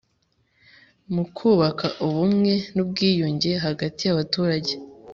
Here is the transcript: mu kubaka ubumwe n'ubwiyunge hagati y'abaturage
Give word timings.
mu 1.13 1.23
kubaka 1.37 1.87
ubumwe 2.05 2.53
n'ubwiyunge 2.73 3.51
hagati 3.65 4.01
y'abaturage 4.03 4.73